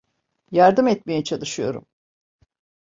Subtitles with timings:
[0.51, 1.85] Yardım etmeye çalışıyorum.